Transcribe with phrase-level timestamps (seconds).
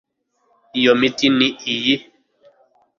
[0.79, 1.95] Iyo miti ni iyi